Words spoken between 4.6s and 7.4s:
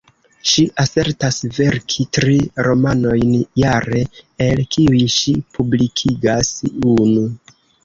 kiuj ŝi publikigas unu.